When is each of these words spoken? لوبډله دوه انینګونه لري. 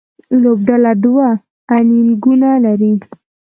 لوبډله 0.41 0.91
دوه 1.03 1.29
انینګونه 1.75 2.49
لري. 2.65 2.93